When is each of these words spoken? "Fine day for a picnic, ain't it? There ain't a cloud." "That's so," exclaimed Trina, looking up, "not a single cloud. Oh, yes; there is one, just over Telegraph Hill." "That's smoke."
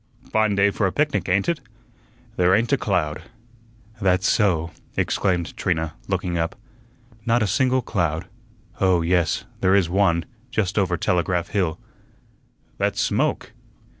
"Fine 0.31 0.55
day 0.55 0.71
for 0.71 0.87
a 0.87 0.91
picnic, 0.91 1.29
ain't 1.29 1.47
it? 1.47 1.59
There 2.35 2.55
ain't 2.55 2.73
a 2.73 2.75
cloud." 2.75 3.21
"That's 4.01 4.27
so," 4.27 4.71
exclaimed 4.97 5.55
Trina, 5.55 5.93
looking 6.07 6.39
up, 6.39 6.55
"not 7.23 7.43
a 7.43 7.45
single 7.45 7.83
cloud. 7.83 8.25
Oh, 8.79 9.03
yes; 9.03 9.45
there 9.59 9.75
is 9.75 9.91
one, 9.91 10.25
just 10.49 10.79
over 10.79 10.97
Telegraph 10.97 11.49
Hill." 11.49 11.79
"That's 12.79 12.99
smoke." 12.99 13.51